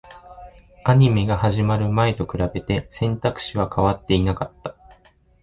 [0.83, 4.75] アニメが始まる前と比べて、選択肢は変わっていなかった